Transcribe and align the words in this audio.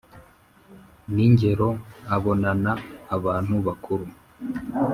n’ingero 1.13 1.69
abonana 2.15 2.71
abantu 3.15 3.55
bakuru 3.67 4.05